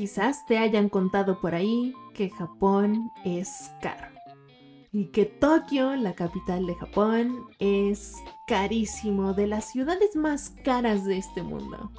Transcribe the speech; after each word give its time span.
quizás 0.00 0.46
te 0.46 0.56
hayan 0.56 0.88
contado 0.88 1.42
por 1.42 1.54
ahí 1.54 1.94
que 2.14 2.30
Japón 2.30 3.12
es 3.22 3.70
caro. 3.82 4.08
Y 4.92 5.08
que 5.08 5.26
Tokio, 5.26 5.94
la 5.94 6.14
capital 6.14 6.64
de 6.64 6.74
Japón, 6.74 7.44
es 7.58 8.16
carísimo, 8.46 9.34
de 9.34 9.46
las 9.46 9.70
ciudades 9.70 10.16
más 10.16 10.54
caras 10.64 11.04
de 11.04 11.18
este 11.18 11.42
mundo. 11.42 11.92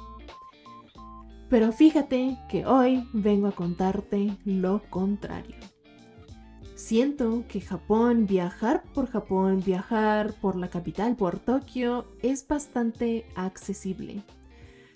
Pero 1.48 1.70
fíjate 1.70 2.36
que 2.48 2.66
hoy 2.66 3.08
vengo 3.12 3.46
a 3.46 3.52
contarte 3.52 4.36
lo 4.44 4.82
contrario. 4.90 5.54
Siento 6.74 7.44
que 7.46 7.60
Japón, 7.60 8.26
viajar 8.26 8.82
por 8.94 9.08
Japón, 9.08 9.62
viajar 9.64 10.34
por 10.40 10.56
la 10.56 10.66
capital, 10.66 11.14
por 11.14 11.38
Tokio, 11.38 12.08
es 12.20 12.48
bastante 12.48 13.26
accesible. 13.36 14.24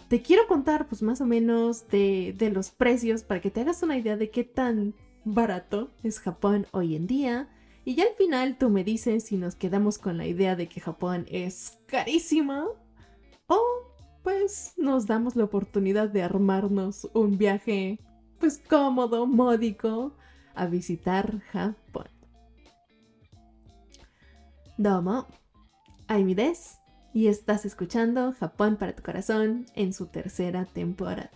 Te 0.08 0.22
quiero 0.22 0.46
contar 0.46 0.86
pues 0.86 1.02
más 1.02 1.20
o 1.20 1.26
menos 1.26 1.88
de, 1.88 2.34
de 2.36 2.50
los 2.50 2.70
precios 2.70 3.24
para 3.24 3.40
que 3.40 3.50
te 3.50 3.62
hagas 3.62 3.82
una 3.82 3.96
idea 3.96 4.16
de 4.16 4.30
qué 4.30 4.44
tan 4.44 4.94
barato 5.24 5.90
es 6.04 6.20
Japón 6.20 6.66
hoy 6.70 6.94
en 6.94 7.08
día 7.08 7.48
y 7.84 7.96
ya 7.96 8.04
al 8.04 8.14
final 8.16 8.56
tú 8.56 8.70
me 8.70 8.84
dices 8.84 9.24
si 9.24 9.36
nos 9.36 9.56
quedamos 9.56 9.98
con 9.98 10.16
la 10.16 10.26
idea 10.26 10.54
de 10.54 10.68
que 10.68 10.80
Japón 10.80 11.26
es 11.28 11.78
carísimo 11.86 12.74
o 13.48 13.60
pues 14.22 14.74
nos 14.76 15.06
damos 15.06 15.34
la 15.34 15.44
oportunidad 15.44 16.08
de 16.08 16.22
armarnos 16.22 17.08
un 17.12 17.38
viaje 17.38 17.98
pues 18.38 18.58
cómodo, 18.58 19.26
módico 19.26 20.14
a 20.54 20.66
visitar 20.66 21.40
Japón. 21.52 22.08
Domo, 24.78 25.26
Aimides 26.06 26.78
y 27.16 27.28
estás 27.28 27.64
escuchando 27.64 28.34
Japón 28.38 28.76
para 28.76 28.94
tu 28.94 29.02
corazón 29.02 29.64
en 29.74 29.94
su 29.94 30.04
tercera 30.04 30.66
temporada. 30.66 31.30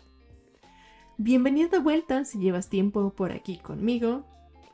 Bienvenido 1.16 1.70
de 1.70 1.78
vuelta 1.78 2.26
si 2.26 2.38
llevas 2.38 2.68
tiempo 2.68 3.14
por 3.14 3.32
aquí 3.32 3.56
conmigo 3.56 4.26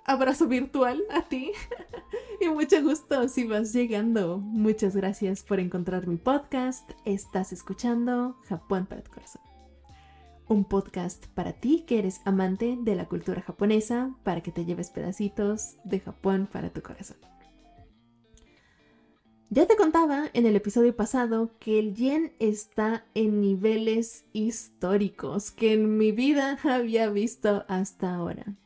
abrazo 0.04 0.48
virtual 0.48 1.00
a 1.12 1.22
ti. 1.22 1.52
y 2.40 2.48
mucho 2.48 2.82
gusto 2.82 3.28
si 3.28 3.44
vas 3.44 3.72
llegando. 3.72 4.38
Muchas 4.38 4.96
gracias 4.96 5.44
por 5.44 5.60
encontrar 5.60 6.08
mi 6.08 6.16
podcast. 6.16 6.90
Estás 7.04 7.52
escuchando 7.52 8.36
Japón 8.48 8.86
para 8.86 9.02
tu 9.02 9.12
corazón. 9.12 9.42
Un 10.48 10.64
podcast 10.64 11.28
para 11.28 11.52
ti 11.52 11.84
que 11.86 12.00
eres 12.00 12.20
amante 12.24 12.76
de 12.80 12.96
la 12.96 13.04
cultura 13.04 13.42
japonesa, 13.42 14.12
para 14.24 14.40
que 14.40 14.50
te 14.50 14.64
lleves 14.64 14.90
pedacitos 14.90 15.76
de 15.84 16.00
Japón 16.00 16.48
para 16.52 16.70
tu 16.70 16.82
corazón. 16.82 17.18
Ya 19.48 19.64
te 19.66 19.76
contaba 19.76 20.28
en 20.32 20.44
el 20.44 20.56
episodio 20.56 20.96
pasado 20.96 21.52
que 21.60 21.78
el 21.78 21.94
yen 21.94 22.32
está 22.40 23.06
en 23.14 23.40
niveles 23.40 24.24
históricos 24.32 25.52
que 25.52 25.72
en 25.72 25.96
mi 25.98 26.10
vida 26.10 26.58
había 26.64 27.08
visto 27.10 27.64
hasta 27.68 28.12
ahora. 28.12 28.56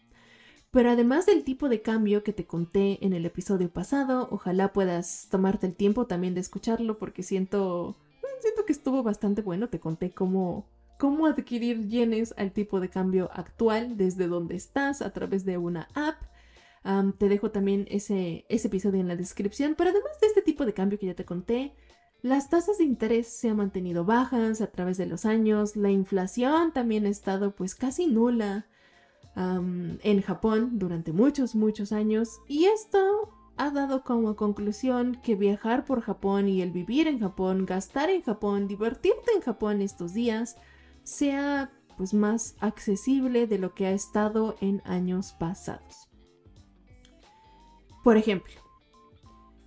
Pero 0.70 0.90
además 0.90 1.26
del 1.26 1.44
tipo 1.44 1.68
de 1.68 1.82
cambio 1.82 2.22
que 2.22 2.32
te 2.32 2.46
conté 2.46 3.04
en 3.04 3.12
el 3.12 3.26
episodio 3.26 3.68
pasado, 3.68 4.28
ojalá 4.30 4.72
puedas 4.72 5.28
tomarte 5.30 5.66
el 5.66 5.74
tiempo 5.74 6.06
también 6.06 6.32
de 6.32 6.40
escucharlo 6.40 6.96
porque 6.96 7.22
siento, 7.22 7.96
siento 8.40 8.64
que 8.64 8.72
estuvo 8.72 9.02
bastante 9.02 9.42
bueno. 9.42 9.68
Te 9.68 9.80
conté 9.80 10.12
cómo, 10.12 10.64
cómo 10.98 11.26
adquirir 11.26 11.88
yenes 11.88 12.32
al 12.38 12.52
tipo 12.52 12.80
de 12.80 12.88
cambio 12.88 13.28
actual 13.34 13.98
desde 13.98 14.28
donde 14.28 14.54
estás 14.54 15.02
a 15.02 15.12
través 15.12 15.44
de 15.44 15.58
una 15.58 15.88
app. 15.92 16.29
Te 16.82 17.28
dejo 17.28 17.50
también 17.50 17.86
ese, 17.90 18.46
episodio 18.48 19.00
en 19.00 19.08
la 19.08 19.16
descripción. 19.16 19.74
Pero 19.76 19.90
además 19.90 20.18
de 20.20 20.26
este 20.26 20.42
tipo 20.42 20.64
de 20.66 20.74
cambio 20.74 20.98
que 20.98 21.06
ya 21.06 21.14
te 21.14 21.24
conté, 21.24 21.74
las 22.22 22.50
tasas 22.50 22.78
de 22.78 22.84
interés 22.84 23.28
se 23.28 23.48
han 23.48 23.56
mantenido 23.56 24.04
bajas 24.04 24.60
a 24.60 24.68
través 24.68 24.98
de 24.98 25.06
los 25.06 25.24
años. 25.24 25.76
La 25.76 25.90
inflación 25.90 26.72
también 26.72 27.06
ha 27.06 27.10
estado 27.10 27.54
pues 27.54 27.74
casi 27.74 28.06
nula 28.06 28.66
en 29.36 30.22
Japón 30.22 30.78
durante 30.78 31.12
muchos, 31.12 31.54
muchos 31.54 31.92
años 31.92 32.40
y 32.48 32.66
esto 32.66 33.32
ha 33.56 33.70
dado 33.70 34.02
como 34.02 34.36
conclusión 34.36 35.18
que 35.22 35.34
viajar 35.34 35.84
por 35.84 36.00
Japón 36.00 36.48
y 36.48 36.62
el 36.62 36.72
vivir 36.72 37.06
en 37.06 37.20
Japón, 37.20 37.64
gastar 37.64 38.10
en 38.10 38.22
Japón, 38.22 38.66
divertirte 38.66 39.32
en 39.34 39.40
Japón 39.40 39.82
estos 39.82 40.14
días 40.14 40.56
sea 41.04 41.70
pues 41.96 42.12
más 42.12 42.56
accesible 42.60 43.46
de 43.46 43.58
lo 43.58 43.74
que 43.74 43.86
ha 43.86 43.92
estado 43.92 44.56
en 44.60 44.82
años 44.84 45.34
pasados. 45.38 46.09
Por 48.02 48.16
ejemplo, 48.16 48.54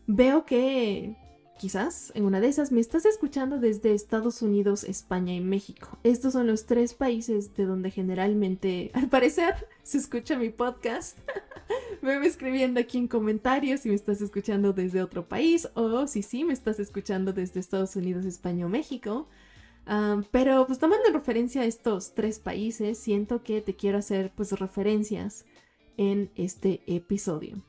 veo 0.07 0.45
que 0.45 1.15
Quizás 1.63 2.11
en 2.15 2.25
una 2.25 2.41
de 2.41 2.47
esas 2.47 2.71
me 2.71 2.81
estás 2.81 3.05
escuchando 3.05 3.57
desde 3.57 3.93
Estados 3.93 4.41
Unidos, 4.41 4.83
España 4.83 5.33
y 5.33 5.39
México. 5.39 5.97
Estos 6.03 6.33
son 6.33 6.47
los 6.47 6.65
tres 6.65 6.93
países 6.93 7.55
de 7.55 7.65
donde 7.65 7.91
generalmente, 7.91 8.91
al 8.93 9.07
parecer, 9.07 9.67
se 9.83 9.97
escucha 9.97 10.35
mi 10.35 10.49
podcast. 10.49 11.17
me 12.01 12.15
escribiendo 12.27 12.79
aquí 12.79 12.97
en 12.97 13.07
comentarios 13.07 13.81
si 13.81 13.89
me 13.89 13.95
estás 13.95 14.19
escuchando 14.21 14.73
desde 14.73 15.01
otro 15.01 15.29
país 15.29 15.69
o 15.75 16.05
si 16.07 16.21
sí 16.21 16.43
me 16.43 16.51
estás 16.53 16.79
escuchando 16.79 17.31
desde 17.31 17.61
Estados 17.61 17.95
Unidos, 17.95 18.25
España 18.25 18.65
o 18.65 18.69
México. 18.69 19.29
Ah, 19.85 20.21
pero 20.31 20.65
pues 20.65 20.79
tomando 20.79 21.07
en 21.07 21.13
referencia 21.13 21.61
a 21.61 21.65
estos 21.65 22.13
tres 22.13 22.39
países, 22.39 22.97
siento 22.97 23.43
que 23.43 23.61
te 23.61 23.75
quiero 23.75 23.99
hacer 23.99 24.33
pues 24.35 24.51
referencias 24.59 25.45
en 25.97 26.31
este 26.35 26.81
episodio. 26.87 27.63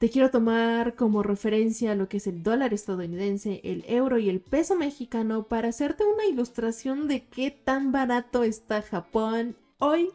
Te 0.00 0.08
quiero 0.08 0.30
tomar 0.30 0.94
como 0.94 1.22
referencia 1.22 1.94
lo 1.94 2.08
que 2.08 2.16
es 2.16 2.26
el 2.26 2.42
dólar 2.42 2.72
estadounidense, 2.72 3.60
el 3.64 3.84
euro 3.86 4.16
y 4.18 4.30
el 4.30 4.40
peso 4.40 4.74
mexicano 4.74 5.42
para 5.42 5.68
hacerte 5.68 6.06
una 6.06 6.24
ilustración 6.24 7.06
de 7.06 7.26
qué 7.26 7.50
tan 7.50 7.92
barato 7.92 8.42
está 8.42 8.80
Japón 8.80 9.58
hoy. 9.78 10.08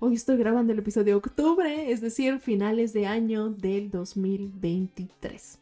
Hoy 0.00 0.14
estoy 0.14 0.36
grabando 0.36 0.72
el 0.72 0.80
episodio 0.80 1.12
de 1.12 1.18
octubre, 1.18 1.92
es 1.92 2.00
decir, 2.00 2.40
finales 2.40 2.92
de 2.92 3.06
año 3.06 3.50
del 3.50 3.92
2023. 3.92 5.60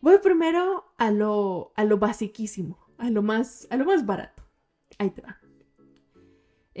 Voy 0.00 0.16
primero 0.22 0.86
a 0.96 1.10
lo, 1.10 1.72
a 1.76 1.84
lo 1.84 1.98
basiquísimo, 1.98 2.78
a 2.96 3.10
lo, 3.10 3.20
más, 3.20 3.66
a 3.68 3.76
lo 3.76 3.84
más 3.84 4.06
barato. 4.06 4.42
Ahí 4.96 5.10
te 5.10 5.20
va. 5.20 5.39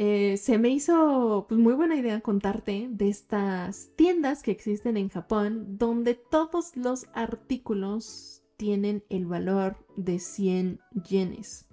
Eh, 0.02 0.38
se 0.38 0.56
me 0.56 0.70
hizo 0.70 1.44
pues, 1.46 1.60
muy 1.60 1.74
buena 1.74 1.94
idea 1.94 2.22
contarte 2.22 2.88
de 2.90 3.10
estas 3.10 3.90
tiendas 3.96 4.42
que 4.42 4.50
existen 4.50 4.96
en 4.96 5.10
Japón 5.10 5.76
donde 5.76 6.14
todos 6.14 6.74
los 6.74 7.04
artículos 7.12 8.42
tienen 8.56 9.04
el 9.10 9.26
valor 9.26 9.76
de 9.96 10.18
100 10.18 10.80
yenes. 11.06 11.66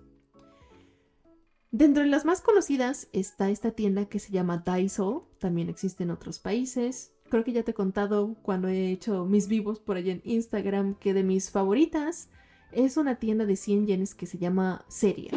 Dentro 1.72 2.04
de 2.04 2.10
las 2.10 2.26
más 2.26 2.42
conocidas 2.42 3.08
está 3.14 3.50
esta 3.50 3.72
tienda 3.72 4.10
que 4.10 4.20
se 4.20 4.34
llama 4.34 4.58
Daiso, 4.58 5.30
también 5.40 5.70
existe 5.70 6.04
en 6.04 6.12
otros 6.12 6.40
países. 6.40 7.14
Creo 7.30 7.46
que 7.46 7.54
ya 7.54 7.64
te 7.64 7.72
he 7.72 7.76
contado 7.76 8.36
cuando 8.42 8.68
he 8.68 8.92
hecho 8.92 9.24
mis 9.24 9.48
vivos 9.48 9.80
por 9.80 9.96
allá 9.96 10.12
en 10.12 10.22
Instagram 10.26 10.96
que 10.96 11.14
de 11.14 11.24
mis 11.24 11.50
favoritas 11.50 12.28
es 12.74 12.98
una 12.98 13.20
tienda 13.20 13.46
de 13.46 13.56
100 13.56 13.88
yenes 13.88 14.16
que 14.16 14.26
se 14.26 14.38
llama 14.38 14.84
Seria. 14.90 15.32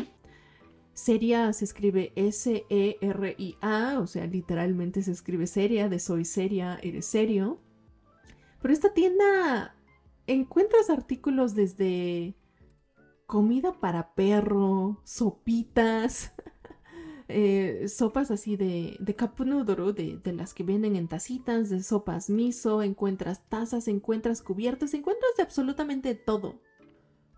Seria 1.00 1.50
se 1.54 1.64
escribe 1.64 2.12
S-E-R-I-A, 2.14 4.00
o 4.00 4.06
sea, 4.06 4.26
literalmente 4.26 5.02
se 5.02 5.12
escribe 5.12 5.46
seria, 5.46 5.88
de 5.88 5.98
soy 5.98 6.26
seria, 6.26 6.78
eres 6.82 7.06
serio. 7.06 7.58
Pero 8.60 8.74
esta 8.74 8.92
tienda 8.92 9.74
encuentras 10.26 10.90
artículos 10.90 11.54
desde 11.54 12.36
comida 13.26 13.72
para 13.72 14.14
perro, 14.14 15.00
sopitas, 15.04 16.34
eh, 17.28 17.86
sopas 17.88 18.30
así 18.30 18.58
de, 18.58 18.98
de 19.00 19.14
de, 19.94 20.20
de, 20.22 20.32
las 20.34 20.52
que 20.52 20.64
vienen 20.64 20.96
en 20.96 21.08
tacitas, 21.08 21.70
de 21.70 21.82
sopas 21.82 22.28
miso, 22.28 22.82
encuentras 22.82 23.48
tazas, 23.48 23.88
encuentras 23.88 24.42
cubiertos, 24.42 24.92
encuentras 24.92 25.34
de 25.38 25.44
absolutamente 25.44 26.14
todo. 26.14 26.60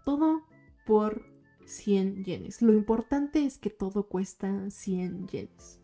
Todo 0.05 0.43
por 0.85 1.32
100 1.67 2.25
yenes. 2.25 2.63
Lo 2.63 2.73
importante 2.73 3.45
es 3.45 3.59
que 3.59 3.71
todo 3.71 4.05
cuesta 4.09 4.71
100 4.71 5.29
yenes. 5.29 5.81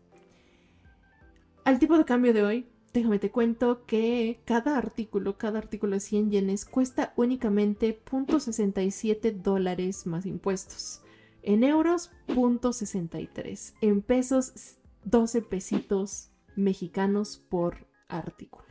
Al 1.65 1.79
tipo 1.79 1.97
de 1.97 2.05
cambio 2.05 2.33
de 2.33 2.43
hoy, 2.43 2.67
déjame 2.93 3.19
te 3.19 3.31
cuento 3.31 3.85
que 3.85 4.41
cada 4.45 4.77
artículo, 4.77 5.37
cada 5.37 5.59
artículo 5.59 5.95
de 5.95 5.99
100 5.99 6.31
yenes 6.31 6.65
cuesta 6.65 7.13
únicamente 7.15 8.01
0.67 8.05 9.33
dólares 9.33 10.07
más 10.07 10.25
impuestos. 10.25 11.01
En 11.41 11.63
euros, 11.63 12.11
0.63. 12.27 13.73
En 13.81 14.01
pesos, 14.01 14.77
12 15.05 15.41
pesitos 15.41 16.31
mexicanos 16.55 17.37
por 17.49 17.87
artículo. 18.07 18.68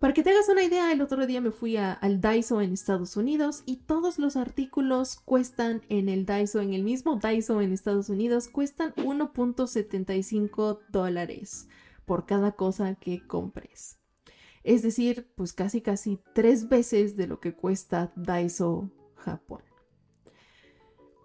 Para 0.00 0.12
que 0.12 0.22
te 0.22 0.30
hagas 0.30 0.48
una 0.50 0.62
idea, 0.62 0.92
el 0.92 1.00
otro 1.00 1.26
día 1.26 1.40
me 1.40 1.50
fui 1.50 1.78
al 1.78 2.20
Daiso 2.20 2.60
en 2.60 2.72
Estados 2.72 3.16
Unidos 3.16 3.62
y 3.64 3.76
todos 3.76 4.18
los 4.18 4.36
artículos 4.36 5.16
cuestan 5.24 5.80
en 5.88 6.10
el 6.10 6.26
Daiso, 6.26 6.60
en 6.60 6.74
el 6.74 6.82
mismo 6.82 7.16
Daiso 7.16 7.62
en 7.62 7.72
Estados 7.72 8.10
Unidos, 8.10 8.48
cuestan 8.48 8.92
1.75 8.96 10.80
dólares 10.90 11.68
por 12.04 12.26
cada 12.26 12.52
cosa 12.52 12.94
que 12.96 13.26
compres. 13.26 13.98
Es 14.64 14.82
decir, 14.82 15.32
pues 15.34 15.54
casi 15.54 15.80
casi 15.80 16.20
tres 16.34 16.68
veces 16.68 17.16
de 17.16 17.26
lo 17.26 17.40
que 17.40 17.54
cuesta 17.54 18.12
Daiso 18.16 18.90
Japón. 19.14 19.62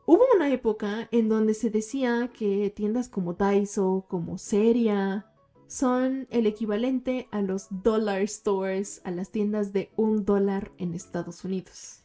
Hubo 0.06 0.24
una 0.36 0.50
época 0.50 1.10
en 1.12 1.28
donde 1.28 1.54
se 1.56 1.70
decía 1.70 2.32
que 2.34 2.70
tiendas 2.70 3.10
como 3.10 3.34
Daiso, 3.34 4.06
como 4.08 4.38
Seria, 4.38 5.31
son 5.72 6.28
el 6.32 6.48
equivalente 6.48 7.30
a 7.32 7.42
los 7.42 7.68
dollar 7.70 8.28
stores, 8.28 9.00
a 9.06 9.12
las 9.12 9.30
tiendas 9.30 9.72
de 9.72 9.90
un 9.96 10.26
dólar 10.26 10.74
en 10.78 10.94
Estados 10.94 11.46
Unidos. 11.46 12.02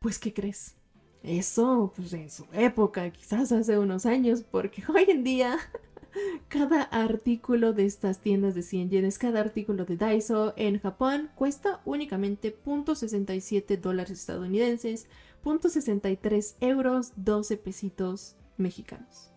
Pues, 0.00 0.18
¿qué 0.18 0.34
crees? 0.34 0.74
Eso, 1.22 1.92
pues 1.94 2.12
en 2.14 2.28
su 2.28 2.44
época, 2.52 3.08
quizás 3.10 3.52
hace 3.52 3.78
unos 3.78 4.06
años, 4.06 4.42
porque 4.42 4.82
hoy 4.92 5.04
en 5.06 5.22
día 5.22 5.56
cada 6.48 6.82
artículo 6.82 7.74
de 7.74 7.86
estas 7.86 8.20
tiendas 8.20 8.56
de 8.56 8.62
100 8.62 8.90
yenes, 8.90 9.18
cada 9.18 9.38
artículo 9.38 9.84
de 9.84 9.96
Daiso 9.96 10.52
en 10.56 10.80
Japón 10.80 11.30
cuesta 11.36 11.80
únicamente 11.84 12.58
.67 12.66 13.78
dólares 13.78 14.18
estadounidenses, 14.18 15.06
.63 15.44 16.56
euros, 16.58 17.12
12 17.14 17.56
pesitos 17.56 18.34
mexicanos. 18.56 19.30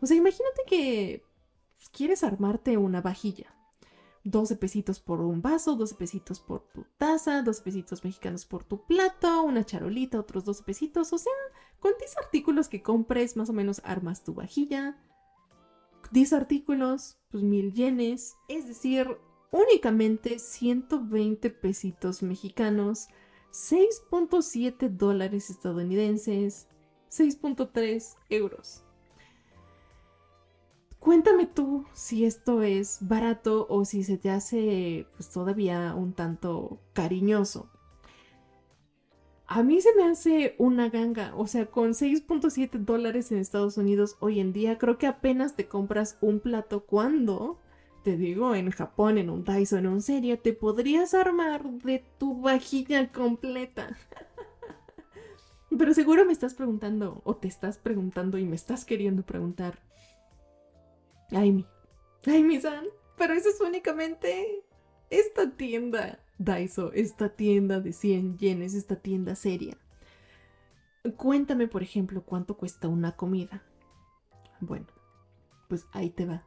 O 0.00 0.06
sea, 0.06 0.16
imagínate 0.16 0.62
que 0.64 1.24
quieres 1.90 2.24
armarte 2.24 2.76
una 2.76 3.00
vajilla. 3.00 3.54
12 4.24 4.56
pesitos 4.56 5.00
por 5.00 5.20
un 5.20 5.42
vaso, 5.42 5.74
12 5.74 5.96
pesitos 5.96 6.38
por 6.40 6.62
tu 6.72 6.86
taza, 6.96 7.42
12 7.42 7.62
pesitos 7.62 8.04
mexicanos 8.04 8.46
por 8.46 8.64
tu 8.64 8.84
plato, 8.86 9.42
una 9.42 9.64
charolita, 9.64 10.20
otros 10.20 10.44
12 10.44 10.62
pesitos. 10.62 11.12
O 11.12 11.18
sea, 11.18 11.32
con 11.80 11.92
10 11.98 12.18
artículos 12.18 12.68
que 12.68 12.82
compres, 12.82 13.36
más 13.36 13.50
o 13.50 13.52
menos 13.52 13.80
armas 13.84 14.22
tu 14.22 14.34
vajilla. 14.34 14.96
10 16.12 16.32
artículos, 16.34 17.18
pues 17.30 17.42
mil 17.42 17.72
yenes. 17.72 18.36
Es 18.48 18.68
decir, 18.68 19.08
únicamente 19.50 20.38
120 20.38 21.50
pesitos 21.50 22.22
mexicanos, 22.22 23.08
6.7 23.50 24.88
dólares 24.88 25.50
estadounidenses, 25.50 26.68
6.3 27.10 28.16
euros. 28.30 28.84
Cuéntame 31.02 31.46
tú 31.46 31.84
si 31.94 32.24
esto 32.24 32.62
es 32.62 32.98
barato 33.00 33.66
o 33.68 33.84
si 33.84 34.04
se 34.04 34.18
te 34.18 34.30
hace 34.30 35.08
pues 35.16 35.30
todavía 35.30 35.96
un 35.96 36.12
tanto 36.12 36.78
cariñoso. 36.92 37.68
A 39.48 39.64
mí 39.64 39.80
se 39.80 39.92
me 39.96 40.04
hace 40.04 40.54
una 40.58 40.90
ganga, 40.90 41.34
o 41.34 41.48
sea, 41.48 41.66
con 41.66 41.94
6.7 41.94 42.78
dólares 42.78 43.32
en 43.32 43.38
Estados 43.38 43.78
Unidos 43.78 44.16
hoy 44.20 44.38
en 44.38 44.52
día 44.52 44.78
creo 44.78 44.96
que 44.96 45.08
apenas 45.08 45.56
te 45.56 45.66
compras 45.66 46.18
un 46.20 46.38
plato 46.38 46.84
cuando, 46.86 47.58
te 48.04 48.16
digo, 48.16 48.54
en 48.54 48.70
Japón, 48.70 49.18
en 49.18 49.28
un 49.28 49.42
Daiso, 49.42 49.78
en 49.78 49.88
un 49.88 50.02
serie, 50.02 50.36
te 50.36 50.52
podrías 50.52 51.14
armar 51.14 51.68
de 51.68 52.04
tu 52.16 52.40
vajilla 52.40 53.10
completa. 53.10 53.98
Pero 55.76 55.94
seguro 55.94 56.24
me 56.24 56.32
estás 56.32 56.54
preguntando, 56.54 57.22
o 57.24 57.34
te 57.34 57.48
estás 57.48 57.76
preguntando 57.76 58.38
y 58.38 58.44
me 58.44 58.54
estás 58.54 58.84
queriendo 58.84 59.24
preguntar, 59.24 59.80
Ay, 61.32 61.52
mi 62.42 62.60
san, 62.60 62.84
pero 63.16 63.34
eso 63.34 63.48
es 63.48 63.60
únicamente 63.60 64.64
esta 65.10 65.50
tienda 65.50 66.20
Daiso, 66.38 66.92
esta 66.92 67.30
tienda 67.30 67.80
de 67.80 67.92
100 67.92 68.38
yenes, 68.38 68.74
esta 68.74 68.96
tienda 68.96 69.34
seria. 69.34 69.76
Cuéntame, 71.16 71.68
por 71.68 71.82
ejemplo, 71.82 72.22
cuánto 72.22 72.56
cuesta 72.56 72.88
una 72.88 73.16
comida. 73.16 73.62
Bueno, 74.60 74.86
pues 75.68 75.86
ahí 75.92 76.10
te 76.10 76.26
va. 76.26 76.44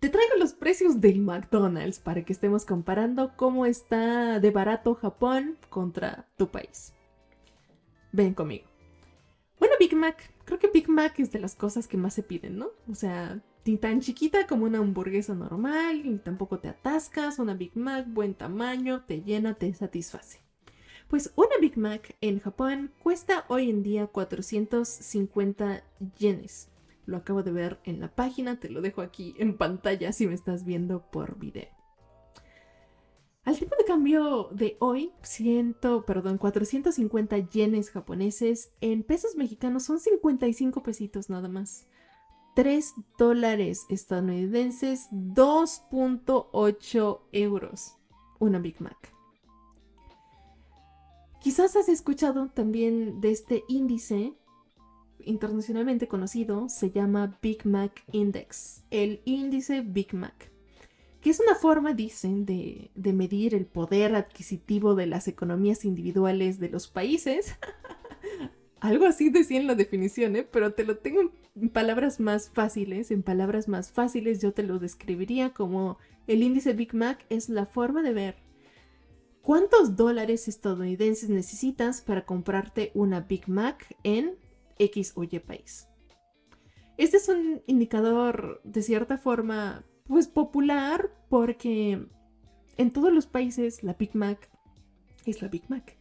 Te 0.00 0.08
traigo 0.08 0.36
los 0.38 0.52
precios 0.52 1.00
del 1.00 1.20
McDonald's 1.20 1.98
para 1.98 2.24
que 2.24 2.32
estemos 2.32 2.64
comparando 2.64 3.32
cómo 3.36 3.66
está 3.66 4.38
de 4.38 4.50
barato 4.50 4.94
Japón 4.94 5.58
contra 5.70 6.28
tu 6.36 6.50
país. 6.50 6.92
Ven 8.12 8.34
conmigo. 8.34 8.66
Bueno, 9.58 9.74
Big 9.80 9.96
Mac. 9.96 10.32
Creo 10.44 10.58
que 10.58 10.68
Big 10.68 10.88
Mac 10.88 11.18
es 11.18 11.32
de 11.32 11.40
las 11.40 11.56
cosas 11.56 11.88
que 11.88 11.96
más 11.96 12.14
se 12.14 12.22
piden, 12.22 12.58
¿no? 12.58 12.68
O 12.88 12.94
sea, 12.94 13.42
ni 13.64 13.76
tan 13.76 14.00
chiquita 14.00 14.46
como 14.46 14.64
una 14.64 14.78
hamburguesa 14.78 15.34
normal, 15.34 16.02
ni 16.04 16.18
tampoco 16.18 16.58
te 16.58 16.68
atascas, 16.68 17.38
una 17.38 17.54
Big 17.54 17.76
Mac, 17.76 18.06
buen 18.08 18.34
tamaño, 18.34 19.04
te 19.04 19.22
llena, 19.22 19.54
te 19.54 19.72
satisface. 19.74 20.40
Pues 21.08 21.32
una 21.36 21.56
Big 21.60 21.76
Mac 21.76 22.16
en 22.20 22.40
Japón 22.40 22.92
cuesta 23.02 23.44
hoy 23.48 23.70
en 23.70 23.82
día 23.82 24.06
450 24.06 25.82
yenes. 26.18 26.68
Lo 27.06 27.16
acabo 27.16 27.42
de 27.42 27.52
ver 27.52 27.78
en 27.84 28.00
la 28.00 28.08
página, 28.08 28.60
te 28.60 28.68
lo 28.68 28.82
dejo 28.82 29.00
aquí 29.00 29.34
en 29.38 29.56
pantalla 29.56 30.12
si 30.12 30.26
me 30.26 30.34
estás 30.34 30.64
viendo 30.64 31.10
por 31.10 31.38
video. 31.38 31.68
Al 33.44 33.58
tipo 33.58 33.74
de 33.76 33.86
cambio 33.86 34.50
de 34.52 34.76
hoy, 34.78 35.12
100, 35.22 35.76
perdón, 36.06 36.36
450 36.36 37.38
yenes 37.38 37.90
japoneses 37.90 38.72
en 38.82 39.02
pesos 39.02 39.36
mexicanos 39.36 39.84
son 39.84 40.00
55 40.00 40.82
pesitos 40.82 41.30
nada 41.30 41.48
más. 41.48 41.86
3 42.58 42.94
dólares 43.16 43.86
estadounidenses, 43.88 45.06
2.8 45.12 47.20
euros. 47.30 47.94
Una 48.40 48.58
Big 48.58 48.80
Mac. 48.80 49.14
Quizás 51.40 51.76
has 51.76 51.88
escuchado 51.88 52.48
también 52.48 53.20
de 53.20 53.30
este 53.30 53.62
índice 53.68 54.34
internacionalmente 55.20 56.08
conocido, 56.08 56.68
se 56.68 56.90
llama 56.90 57.38
Big 57.40 57.64
Mac 57.64 58.02
Index, 58.10 58.82
el 58.90 59.22
índice 59.24 59.82
Big 59.82 60.12
Mac, 60.12 60.50
que 61.20 61.30
es 61.30 61.38
una 61.38 61.54
forma, 61.54 61.92
dicen, 61.92 62.44
de, 62.44 62.90
de 62.96 63.12
medir 63.12 63.54
el 63.54 63.66
poder 63.66 64.16
adquisitivo 64.16 64.96
de 64.96 65.06
las 65.06 65.28
economías 65.28 65.84
individuales 65.84 66.58
de 66.58 66.70
los 66.70 66.88
países 66.88 67.54
Algo 68.80 69.06
así 69.06 69.30
decía 69.30 69.58
en 69.58 69.66
la 69.66 69.74
definición, 69.74 70.36
¿eh? 70.36 70.44
pero 70.48 70.72
te 70.72 70.84
lo 70.84 70.98
tengo 70.98 71.32
en 71.56 71.68
palabras 71.68 72.20
más 72.20 72.48
fáciles. 72.50 73.10
En 73.10 73.22
palabras 73.22 73.66
más 73.66 73.90
fáciles 73.90 74.40
yo 74.40 74.52
te 74.52 74.62
lo 74.62 74.78
describiría 74.78 75.50
como 75.50 75.98
el 76.28 76.42
índice 76.42 76.74
Big 76.74 76.94
Mac 76.94 77.24
es 77.28 77.48
la 77.48 77.66
forma 77.66 78.02
de 78.02 78.12
ver 78.12 78.36
cuántos 79.42 79.96
dólares 79.96 80.46
estadounidenses 80.46 81.28
necesitas 81.28 82.02
para 82.02 82.24
comprarte 82.24 82.92
una 82.94 83.20
Big 83.20 83.48
Mac 83.48 83.96
en 84.04 84.36
X 84.78 85.12
o 85.16 85.24
Y 85.24 85.40
país. 85.40 85.88
Este 86.98 87.16
es 87.16 87.28
un 87.28 87.62
indicador 87.66 88.60
de 88.62 88.82
cierta 88.82 89.18
forma 89.18 89.84
pues 90.04 90.28
popular 90.28 91.10
porque 91.28 92.06
en 92.76 92.92
todos 92.92 93.12
los 93.12 93.26
países 93.26 93.82
la 93.82 93.94
Big 93.94 94.14
Mac 94.14 94.48
es 95.26 95.42
la 95.42 95.48
Big 95.48 95.68
Mac 95.68 95.97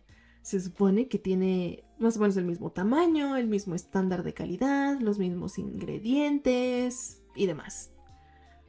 se 0.47 0.59
supone 0.61 1.09
que 1.09 1.19
tiene 1.19 1.83
más 1.99 2.15
o 2.15 2.21
menos 2.21 2.37
el 2.37 2.45
mismo 2.45 2.71
tamaño, 2.71 3.35
el 3.35 3.47
mismo 3.47 3.75
estándar 3.75 4.23
de 4.23 4.33
calidad, 4.33 4.97
los 5.01 5.19
mismos 5.19 5.59
ingredientes 5.59 7.21
y 7.35 7.47
demás. 7.47 7.91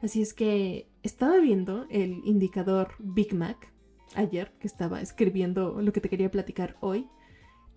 Así 0.01 0.21
es 0.21 0.33
que 0.33 0.89
estaba 1.03 1.37
viendo 1.37 1.85
el 1.89 2.19
indicador 2.25 2.95
Big 2.99 3.33
Mac 3.33 3.71
ayer, 4.15 4.51
que 4.59 4.67
estaba 4.67 4.99
escribiendo 4.99 5.81
lo 5.81 5.93
que 5.93 6.01
te 6.01 6.09
quería 6.09 6.29
platicar 6.29 6.75
hoy. 6.81 7.07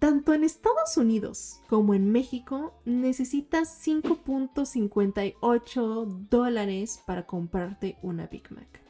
Tanto 0.01 0.35
en 0.35 0.43
Estados 0.43 0.97
Unidos 0.97 1.61
como 1.69 1.95
en 1.95 2.11
México 2.11 2.75
necesitas 2.85 3.87
5.58 3.87 6.29
dólares 6.29 7.01
para 7.07 7.25
comprarte 7.25 7.99
una 8.03 8.27
Big 8.27 8.51
Mac. 8.51 8.82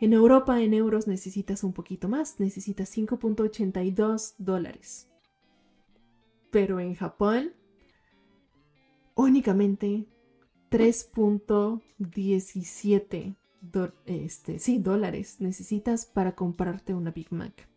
En 0.00 0.12
Europa 0.12 0.60
en 0.60 0.74
euros 0.74 1.06
necesitas 1.06 1.64
un 1.64 1.72
poquito 1.72 2.08
más, 2.08 2.38
necesitas 2.38 2.94
5.82 2.96 4.34
dólares. 4.38 5.08
Pero 6.50 6.80
en 6.80 6.94
Japón 6.94 7.52
únicamente 9.14 10.06
3.17 10.70 13.36
este, 14.06 14.58
sí, 14.58 14.78
dólares 14.78 15.36
necesitas 15.40 16.06
para 16.06 16.34
comprarte 16.34 16.94
una 16.94 17.10
Big 17.10 17.32
Mac. 17.32 17.68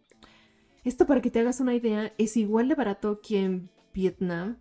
Esto 0.84 1.06
para 1.06 1.22
que 1.22 1.32
te 1.32 1.40
hagas 1.40 1.60
una 1.60 1.74
idea 1.74 2.14
es 2.18 2.38
igual 2.38 2.70
de 2.70 2.76
barato 2.76 3.20
que 3.22 3.42
en 3.42 3.70
Vietnam, 3.94 4.58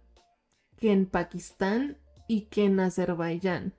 que 0.77 0.93
en 0.93 1.07
Pakistán 1.07 1.99
y 2.29 2.43
que 2.43 2.65
en 2.65 2.81
Azerbaiyán. 2.81 3.75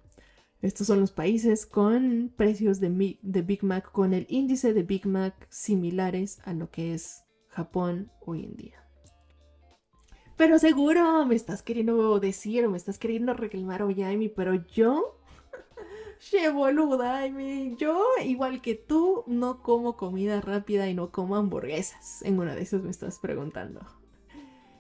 Estos 0.62 0.88
son 0.88 1.00
los 1.00 1.12
países 1.12 1.66
con 1.66 2.34
precios 2.36 2.82
de, 2.82 2.90
Big 2.90 3.64
Mac, 3.64 3.92
con 3.92 4.14
el 4.14 4.26
índice 4.30 4.74
de 4.74 4.84
Big 4.84 5.08
Mac 5.08 5.48
similares 5.50 6.42
a 6.44 6.54
lo 6.54 6.70
que 6.70 6.94
es 6.94 7.24
Japón 7.48 8.12
hoy 8.20 8.44
en 8.44 8.58
día. 8.58 8.86
Pero 10.36 10.60
seguro 10.60 11.26
me 11.26 11.36
estás 11.36 11.62
queriendo 11.62 12.20
decir 12.20 12.66
o 12.66 12.70
me 12.70 12.78
estás 12.78 12.98
queriendo 12.98 13.34
reclamar, 13.34 13.84
oye, 13.84 14.04
Amy, 14.04 14.28
pero 14.28 14.54
yo, 14.54 15.22
che 16.20 16.50
boluda, 16.50 17.24
Amy, 17.24 17.78
yo, 17.78 18.04
igual 18.26 18.62
que 18.62 18.76
tú, 18.76 19.24
no 19.28 19.64
como 19.64 19.96
comida 19.96 20.42
rápida 20.42 20.90
y 20.90 20.94
no 20.94 21.12
como 21.12 21.38
hamburguesas. 21.38 22.22
En 22.24 22.38
una 22.38 22.54
de 22.54 22.64
esas 22.64 22.84
me 22.84 22.90
estás 22.90 23.20
preguntando. 23.20 23.80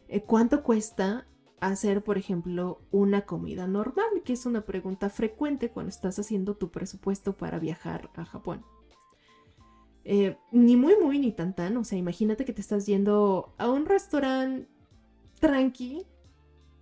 Eh, 0.09 0.23
¿Cuánto 0.23 0.61
cuesta 0.61 1.25
hacer, 1.61 2.03
por 2.03 2.17
ejemplo, 2.17 2.81
una 2.91 3.25
comida 3.25 3.67
normal, 3.67 4.23
que 4.23 4.33
es 4.33 4.45
una 4.45 4.61
pregunta 4.65 5.09
frecuente 5.09 5.69
cuando 5.69 5.89
estás 5.89 6.19
haciendo 6.19 6.55
tu 6.55 6.71
presupuesto 6.71 7.33
para 7.37 7.59
viajar 7.59 8.09
a 8.15 8.25
Japón. 8.25 8.63
Eh, 10.05 10.37
ni 10.51 10.75
muy, 10.75 10.95
muy, 11.01 11.19
ni 11.19 11.31
tan 11.31 11.55
tan. 11.55 11.77
O 11.77 11.83
sea, 11.83 11.97
imagínate 11.97 12.45
que 12.45 12.53
te 12.53 12.61
estás 12.61 12.85
yendo 12.85 13.53
a 13.57 13.69
un 13.69 13.85
restaurante 13.85 14.67
tranqui, 15.39 16.05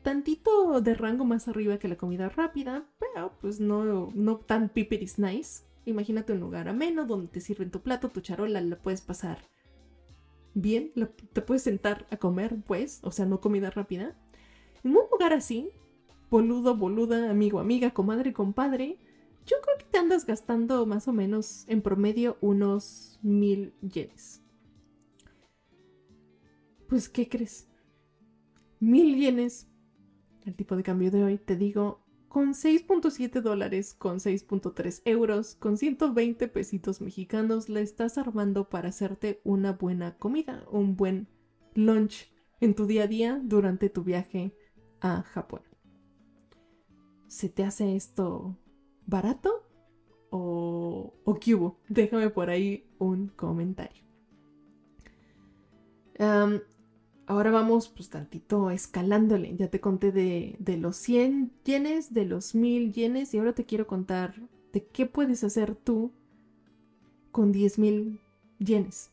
tantito 0.04 0.82
de 0.82 0.94
rango 0.96 1.26
más 1.26 1.48
arriba 1.48 1.78
que 1.78 1.88
la 1.88 1.98
comida 1.98 2.30
rápida, 2.30 2.86
pero 3.00 3.34
pues 3.42 3.60
no, 3.60 4.10
no 4.14 4.38
tan 4.38 4.70
piperis 4.70 5.20
nice. 5.20 5.64
Imagínate 5.86 6.34
un 6.34 6.40
lugar 6.40 6.68
ameno 6.68 7.06
donde 7.06 7.28
te 7.28 7.42
sirven 7.42 7.72
tu 7.72 7.82
plato, 7.82 8.10
tu 8.10 8.22
charola, 8.22 8.62
la 8.62 8.78
puedes 8.78 9.02
pasar 9.02 9.40
bien, 10.62 10.92
te 11.34 11.42
puedes 11.42 11.62
sentar 11.64 12.08
a 12.10 12.18
comer, 12.18 12.56
pues, 12.66 13.00
o 13.04 13.12
sea, 13.12 13.26
no 13.26 13.40
comida 13.42 13.70
rápida. 13.70 14.16
En 14.84 14.92
un 14.92 15.04
lugar 15.12 15.34
así, 15.34 15.70
boludo, 16.30 16.76
boluda, 16.76 17.30
amigo, 17.30 17.60
amiga, 17.60 17.92
comadre, 17.92 18.34
compadre, 18.34 18.98
yo 19.46 19.58
creo 19.62 19.78
que 19.78 19.86
te 19.86 19.98
andas 19.98 20.26
gastando 20.26 20.86
más 20.86 21.08
o 21.08 21.14
menos 21.14 21.64
en 21.68 21.82
promedio 21.82 22.38
unos 22.42 23.20
mil 23.22 23.74
yenes. 23.82 24.42
Pues, 26.88 27.10
¿qué 27.10 27.28
crees? 27.28 27.68
Mil 28.80 29.18
yenes, 29.18 29.68
el 30.46 30.56
tipo 30.56 30.76
de 30.76 30.84
cambio 30.84 31.12
de 31.12 31.24
hoy, 31.24 31.38
te 31.38 31.56
digo, 31.56 32.04
con 32.28 32.54
6.7 32.54 33.42
dólares, 33.42 33.94
con 33.94 34.20
6.3 34.20 35.02
euros, 35.06 35.56
con 35.56 35.78
120 35.78 36.48
pesitos 36.50 37.02
mexicanos, 37.02 37.70
le 37.70 37.82
estás 37.82 38.18
armando 38.18 38.70
para 38.70 38.90
hacerte 38.90 39.42
una 39.44 39.74
buena 39.74 40.18
comida, 40.18 40.66
un 40.70 40.96
buen 40.96 41.28
lunch 41.74 42.32
en 42.60 42.76
tu 42.76 42.86
día 42.86 43.04
a 43.04 43.08
día 43.08 43.42
durante 43.44 43.90
tu 43.90 44.04
viaje 44.04 44.54
a 45.02 45.24
Japón. 45.24 45.62
¿Se 47.28 47.50
te 47.50 47.64
hace 47.64 47.96
esto 47.96 48.58
barato 49.06 49.64
o, 50.30 51.14
o 51.24 51.36
qué 51.36 51.56
hubo? 51.56 51.80
Déjame 51.90 52.30
por 52.30 52.50
ahí 52.50 52.88
un 53.00 53.28
comentario. 53.28 54.04
ahora 57.28 57.52
vamos 57.52 57.90
pues 57.90 58.10
tantito 58.10 58.72
escalándole. 58.72 59.56
Ya 59.56 59.70
te 59.70 59.80
conté 59.80 60.12
de, 60.12 60.78
los 60.78 60.98
100 60.98 61.52
yenes, 61.64 62.14
de 62.14 62.26
los 62.26 62.56
1000 62.56 62.94
yenes 62.94 63.34
y 63.34 63.38
ahora 63.38 63.54
te 63.54 63.66
quiero 63.66 63.88
contar 63.88 64.36
de 64.74 64.86
qué 64.86 65.06
puedes 65.06 65.44
hacer 65.44 65.76
tú 65.76 66.12
con 67.32 67.54
10.000 67.54 68.20
yenes. 68.60 69.12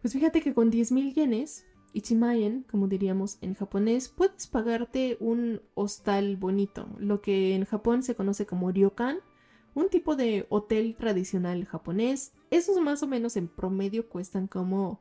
Pues 0.00 0.14
fíjate 0.14 0.40
que 0.40 0.54
con 0.54 0.70
10.000 0.70 1.12
yenes 1.12 1.66
Ichimaen, 1.92 2.64
como 2.70 2.88
diríamos 2.88 3.38
en 3.40 3.54
japonés, 3.54 4.08
puedes 4.08 4.46
pagarte 4.46 5.16
un 5.20 5.60
hostal 5.74 6.36
bonito, 6.36 6.88
lo 6.98 7.20
que 7.20 7.54
en 7.54 7.64
Japón 7.64 8.02
se 8.02 8.14
conoce 8.14 8.46
como 8.46 8.70
ryokan, 8.70 9.18
un 9.74 9.88
tipo 9.88 10.16
de 10.16 10.46
hotel 10.48 10.96
tradicional 10.96 11.64
japonés. 11.64 12.32
Esos 12.50 12.80
más 12.80 13.02
o 13.02 13.06
menos 13.06 13.36
en 13.36 13.48
promedio 13.48 14.08
cuestan 14.08 14.46
como 14.46 15.00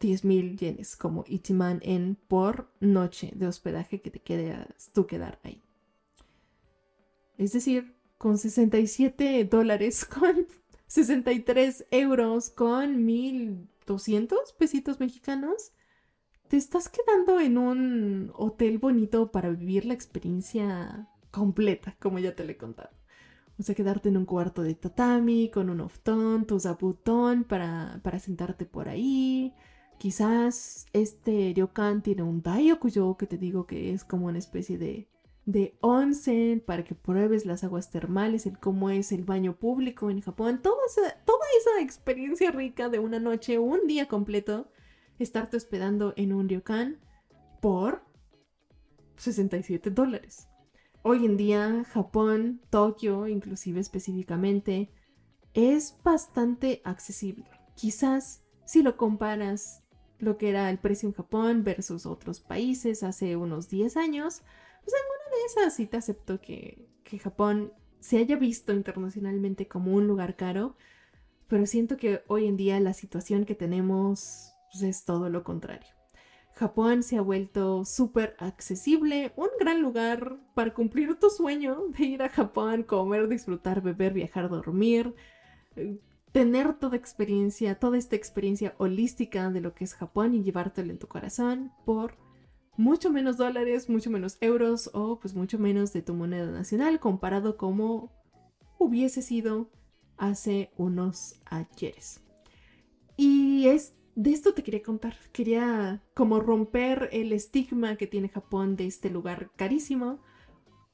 10.000 0.00 0.58
yenes, 0.58 0.96
como 0.96 1.24
Ichiman 1.26 1.80
en 1.82 2.16
por 2.16 2.70
noche 2.80 3.32
de 3.34 3.46
hospedaje 3.46 4.00
que 4.00 4.10
te 4.10 4.20
quedas 4.20 4.90
tú 4.92 5.06
quedar 5.06 5.38
ahí. 5.42 5.62
Es 7.38 7.52
decir, 7.52 7.96
con 8.18 8.38
67 8.38 9.44
dólares, 9.44 10.04
con 10.06 10.46
63 10.86 11.86
euros, 11.90 12.50
con 12.50 13.04
1000 13.04 13.71
200 13.86 14.52
pesitos 14.54 15.00
mexicanos, 15.00 15.72
te 16.48 16.56
estás 16.56 16.88
quedando 16.88 17.40
en 17.40 17.58
un 17.58 18.32
hotel 18.34 18.78
bonito 18.78 19.32
para 19.32 19.50
vivir 19.50 19.86
la 19.86 19.94
experiencia 19.94 21.08
completa, 21.30 21.96
como 21.98 22.18
ya 22.18 22.34
te 22.36 22.44
le 22.44 22.52
he 22.52 22.56
contado. 22.56 22.90
O 23.58 23.62
sea, 23.62 23.74
quedarte 23.74 24.08
en 24.08 24.16
un 24.16 24.26
cuarto 24.26 24.62
de 24.62 24.74
tatami 24.74 25.50
con 25.50 25.70
un 25.70 25.80
oftón, 25.80 26.46
tu 26.46 26.58
zabutón 26.58 27.44
para, 27.44 28.00
para 28.02 28.18
sentarte 28.18 28.66
por 28.66 28.88
ahí. 28.88 29.54
Quizás 29.98 30.86
este 30.92 31.52
ryokan 31.54 32.02
tiene 32.02 32.22
un 32.22 32.42
daiokuyo 32.42 33.16
que 33.16 33.26
te 33.26 33.38
digo 33.38 33.66
que 33.66 33.92
es 33.92 34.04
como 34.04 34.26
una 34.26 34.38
especie 34.38 34.78
de, 34.78 35.08
de 35.44 35.76
onsen 35.80 36.60
para 36.60 36.84
que 36.84 36.94
pruebes 36.94 37.46
las 37.46 37.64
aguas 37.64 37.90
termales, 37.90 38.46
el 38.46 38.58
cómo 38.58 38.90
es 38.90 39.12
el 39.12 39.24
baño 39.24 39.56
público 39.56 40.10
en 40.10 40.20
Japón. 40.20 40.60
Toda 40.62 40.78
esa, 40.86 41.16
toda 41.24 41.44
esa 41.60 41.82
experiencia 41.82 42.50
rica 42.50 42.88
de 42.88 42.98
una 42.98 43.18
noche, 43.18 43.58
un 43.58 43.86
día 43.86 44.06
completo, 44.06 44.70
estarte 45.18 45.56
hospedando 45.56 46.14
en 46.16 46.32
un 46.32 46.48
ryokan 46.48 46.98
por 47.60 48.04
67 49.16 49.90
dólares. 49.90 50.48
Hoy 51.02 51.24
en 51.24 51.36
día, 51.36 51.84
Japón, 51.92 52.60
Tokio, 52.70 53.26
inclusive 53.26 53.80
específicamente, 53.80 54.92
es 55.54 55.96
bastante 56.04 56.80
accesible. 56.84 57.50
Quizás 57.74 58.44
si 58.64 58.82
lo 58.82 58.96
comparas 58.96 59.82
lo 60.18 60.38
que 60.38 60.48
era 60.48 60.70
el 60.70 60.78
precio 60.78 61.08
en 61.08 61.14
Japón 61.14 61.64
versus 61.64 62.06
otros 62.06 62.40
países 62.40 63.02
hace 63.02 63.34
unos 63.36 63.68
10 63.68 63.96
años, 63.96 64.42
pues 64.84 64.94
de 65.36 65.46
esas 65.46 65.74
sí 65.74 65.86
te 65.86 65.96
acepto 65.96 66.40
que, 66.40 66.88
que 67.04 67.18
Japón 67.18 67.72
se 68.00 68.18
haya 68.18 68.36
visto 68.36 68.72
internacionalmente 68.72 69.68
como 69.68 69.92
un 69.94 70.06
lugar 70.06 70.36
caro, 70.36 70.76
pero 71.48 71.66
siento 71.66 71.96
que 71.96 72.22
hoy 72.26 72.46
en 72.46 72.56
día 72.56 72.80
la 72.80 72.94
situación 72.94 73.44
que 73.44 73.54
tenemos 73.54 74.52
pues, 74.72 74.82
es 74.82 75.04
todo 75.04 75.28
lo 75.28 75.44
contrario. 75.44 75.88
Japón 76.54 77.02
se 77.02 77.16
ha 77.16 77.22
vuelto 77.22 77.84
súper 77.84 78.36
accesible, 78.38 79.32
un 79.36 79.48
gran 79.58 79.80
lugar 79.80 80.36
para 80.54 80.74
cumplir 80.74 81.18
tu 81.18 81.30
sueño 81.30 81.86
de 81.98 82.04
ir 82.04 82.22
a 82.22 82.28
Japón, 82.28 82.82
comer, 82.82 83.28
disfrutar, 83.28 83.82
beber, 83.82 84.12
viajar, 84.12 84.48
dormir, 84.48 85.14
eh, 85.76 85.98
tener 86.32 86.74
toda 86.74 86.96
experiencia, 86.96 87.78
toda 87.78 87.98
esta 87.98 88.16
experiencia 88.16 88.74
holística 88.78 89.50
de 89.50 89.60
lo 89.60 89.74
que 89.74 89.84
es 89.84 89.94
Japón 89.94 90.34
y 90.34 90.42
llevártelo 90.42 90.90
en 90.90 90.98
tu 90.98 91.06
corazón 91.06 91.72
por 91.84 92.16
mucho 92.76 93.10
menos 93.10 93.36
dólares, 93.36 93.88
mucho 93.88 94.10
menos 94.10 94.38
euros 94.40 94.90
o 94.94 95.18
pues 95.20 95.34
mucho 95.34 95.58
menos 95.58 95.92
de 95.92 96.02
tu 96.02 96.14
moneda 96.14 96.50
nacional 96.50 97.00
comparado 97.00 97.56
como 97.56 98.12
hubiese 98.78 99.22
sido 99.22 99.70
hace 100.16 100.70
unos 100.76 101.40
ayeres. 101.46 102.20
Y 103.16 103.66
es 103.68 103.94
de 104.14 104.30
esto 104.32 104.54
te 104.54 104.62
quería 104.62 104.82
contar. 104.82 105.16
Quería 105.32 106.02
como 106.14 106.40
romper 106.40 107.08
el 107.12 107.32
estigma 107.32 107.96
que 107.96 108.06
tiene 108.06 108.28
Japón 108.28 108.76
de 108.76 108.86
este 108.86 109.10
lugar 109.10 109.50
carísimo. 109.56 110.20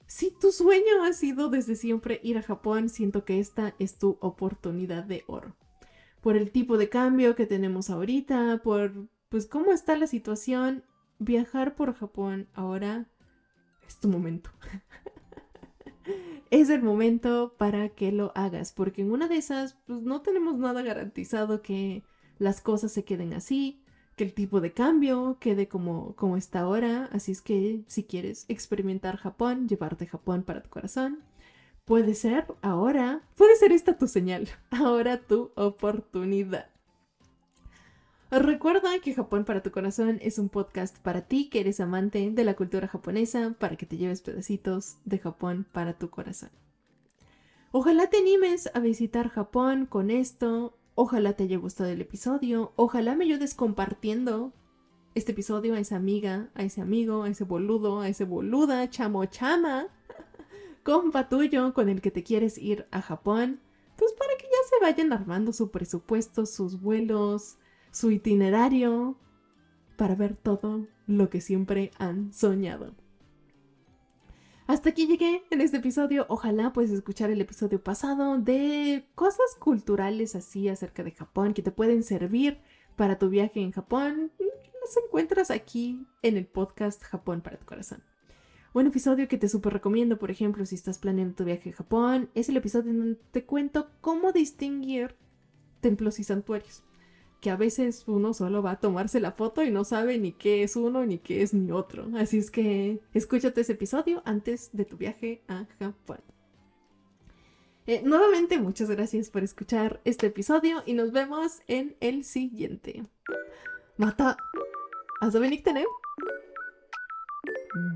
Si 0.06 0.30
tu 0.30 0.52
sueño 0.52 1.04
ha 1.04 1.12
sido 1.12 1.50
desde 1.50 1.76
siempre 1.76 2.20
ir 2.23 2.38
a 2.38 2.42
Japón, 2.42 2.88
siento 2.88 3.25
que 3.25 3.40
esta 3.40 3.75
es 3.78 3.99
tu 3.99 4.18
oportunidad 4.20 5.04
de 5.04 5.25
oro. 5.26 5.56
Por 6.23 6.37
el 6.37 6.50
tipo 6.50 6.78
de 6.78 6.88
cambio 6.88 7.37
que 7.37 7.47
tenemos 7.47 7.90
ahorita, 7.90 8.61
por 8.62 9.08
pues 9.28 9.47
cómo 9.47 9.73
está 9.73 9.97
la 9.99 10.06
situación, 10.06 10.85
viajar 11.18 11.75
por 11.75 11.94
Japón 11.94 12.48
ahora 12.54 13.06
es 13.87 13.98
tu 13.98 14.08
momento. 14.08 14.50
es 16.50 16.70
el 16.70 16.82
momento 16.82 17.54
para 17.58 17.90
que 17.90 18.12
lo 18.12 18.32
hagas, 18.34 18.72
porque 18.72 19.02
en 19.02 19.12
una 19.12 19.28
de 19.28 19.37
esas, 19.37 19.76
pues 19.87 20.02
no 20.02 20.22
tenemos 20.22 20.58
nada 20.58 20.82
garantizado 20.82 21.62
que 21.62 22.04
las 22.38 22.60
cosas 22.60 22.92
se 22.92 23.04
queden 23.04 23.32
así, 23.32 23.82
que 24.16 24.25
el 24.25 24.34
tipo 24.34 24.60
de 24.60 24.72
cambio 24.72 25.38
quede 25.40 25.68
como, 25.68 26.14
como 26.16 26.37
está 26.37 26.60
ahora, 26.60 27.08
así 27.12 27.32
es 27.32 27.40
que 27.40 27.82
si 27.87 28.04
quieres 28.04 28.46
experimentar 28.48 29.16
Japón, 29.16 29.68
llevarte 29.68 30.06
Japón 30.06 30.42
para 30.42 30.62
tu 30.62 30.70
corazón, 30.70 31.20
puede 31.84 32.14
ser 32.14 32.46
ahora, 32.62 33.22
puede 33.37 33.56
ser 33.56 33.72
esta 33.72 33.96
tu 33.96 34.08
señal, 34.08 34.48
ahora 34.70 35.20
tu 35.20 35.52
oportunidad. 35.56 36.68
Recuerda 38.30 38.99
que 39.02 39.14
Japón 39.14 39.47
para 39.47 39.62
tu 39.62 39.70
corazón 39.70 40.18
es 40.20 40.38
un 40.38 40.50
podcast 40.50 40.99
para 40.99 41.23
ti 41.23 41.49
que 41.49 41.61
eres 41.61 41.80
amante 41.80 42.30
de 42.30 42.44
la 42.44 42.56
cultura 42.56 42.87
japonesa, 42.87 43.54
para 43.58 43.76
que 43.76 43.87
te 43.87 43.97
lleves 43.97 44.20
pedacitos 44.20 44.99
de 45.06 45.18
Japón 45.18 45.66
para 45.73 45.94
tu 45.94 46.11
corazón. 46.11 46.50
Ojalá 47.73 48.11
te 48.11 48.18
animes 48.18 48.70
a 48.75 48.80
visitar 48.80 49.30
Japón 49.30 49.87
con 49.87 50.11
esto, 50.11 50.76
ojalá 50.94 51.32
te 51.32 51.44
haya 51.44 51.56
gustado 51.56 51.88
el 51.88 52.02
episodio, 52.02 52.75
ojalá 52.76 53.16
me 53.16 53.25
ayudes 53.25 53.54
compartiendo 53.54 54.52
este 55.14 55.32
episodio 55.32 55.73
a 55.73 55.80
esa 55.80 55.97
amiga, 55.97 56.50
a 56.54 56.64
ese 56.64 56.82
amigo, 56.82 57.23
a 57.23 57.30
ese 57.30 57.44
boludo, 57.44 58.02
a 58.02 58.11
ese 58.11 58.25
boluda, 58.25 58.90
chamo 58.90 59.25
chama, 59.25 59.88
compa 60.82 61.30
tuyo 61.30 61.73
con 61.73 61.88
el 61.88 62.02
que 62.02 62.11
te 62.11 62.25
quieres 62.25 62.58
ir 62.58 62.87
a 62.90 63.00
Japón, 63.00 63.61
pues 63.97 64.12
para 64.12 64.37
que 64.37 64.44
ya 64.44 64.68
se 64.68 64.85
vayan 64.85 65.14
armando 65.14 65.54
su 65.54 65.70
presupuesto, 65.70 66.44
sus 66.44 66.78
vuelos, 66.78 67.56
su 67.98 68.12
itinerario 68.12 69.16
para 69.96 70.14
ver 70.14 70.36
todo 70.36 70.86
lo 71.08 71.30
que 71.30 71.40
siempre 71.40 71.90
han 71.98 72.32
soñado. 72.32 72.94
Hasta 74.68 74.90
aquí 74.90 75.08
llegué 75.08 75.42
en 75.50 75.60
este 75.60 75.78
episodio. 75.78 76.24
Ojalá 76.28 76.72
puedes 76.72 76.92
escuchar 76.92 77.30
el 77.30 77.40
episodio 77.40 77.82
pasado 77.82 78.38
de 78.38 79.04
cosas 79.16 79.56
culturales 79.58 80.36
así 80.36 80.68
acerca 80.68 81.02
de 81.02 81.10
Japón 81.10 81.54
que 81.54 81.62
te 81.62 81.72
pueden 81.72 82.04
servir 82.04 82.60
para 82.94 83.18
tu 83.18 83.30
viaje 83.30 83.60
en 83.60 83.72
Japón. 83.72 84.30
Los 84.38 84.96
encuentras 85.04 85.50
aquí 85.50 86.06
en 86.22 86.36
el 86.36 86.46
podcast 86.46 87.02
Japón 87.02 87.40
para 87.40 87.58
tu 87.58 87.66
corazón. 87.66 88.04
Un 88.74 88.86
episodio 88.86 89.26
que 89.26 89.38
te 89.38 89.48
súper 89.48 89.72
recomiendo, 89.72 90.20
por 90.20 90.30
ejemplo, 90.30 90.64
si 90.66 90.76
estás 90.76 90.98
planeando 90.98 91.34
tu 91.34 91.44
viaje 91.44 91.70
a 91.70 91.72
Japón, 91.76 92.30
es 92.36 92.48
el 92.48 92.58
episodio 92.58 92.92
en 92.92 92.98
donde 92.98 93.20
te 93.32 93.44
cuento 93.44 93.90
cómo 94.00 94.30
distinguir 94.30 95.16
templos 95.80 96.20
y 96.20 96.24
santuarios 96.24 96.84
que 97.40 97.50
a 97.50 97.57
veces 97.57 98.04
uno 98.07 98.35
solo 98.35 98.62
va 98.62 98.73
a 98.73 98.80
tomarse 98.80 99.21
la 99.21 99.33
foto 99.33 99.62
y 99.62 99.71
no 99.71 99.85
sabe 99.85 100.18
ni 100.18 100.33
qué 100.33 100.62
es 100.62 100.76
uno 100.76 101.07
ni 101.07 101.18
qué 101.18 101.42
es 101.42 101.54
ni 101.54 101.71
otro. 101.71 102.09
Así 102.16 102.38
es 102.38 102.50
que 102.50 103.00
escúchate 103.14 103.61
ese 103.61 103.73
episodio 103.73 104.23
antes 104.25 104.71
de 104.73 104.85
tu 104.85 104.97
viaje 104.97 105.42
a 105.49 105.66
Japón. 105.78 106.21
Eh, 107.87 108.02
nuevamente, 108.04 108.59
muchas 108.59 108.90
gracias 108.90 109.30
por 109.30 109.42
escuchar 109.42 110.00
este 110.04 110.26
episodio 110.26 110.83
y 110.85 110.92
nos 110.92 111.11
vemos 111.12 111.61
en 111.68 111.97
el 112.00 112.25
siguiente. 112.25 113.04
Mata. 113.97 114.37
Hasta 115.21 115.40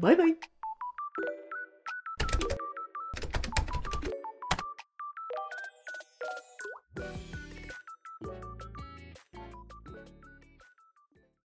Bye 0.01 0.17
bye. 0.17 0.52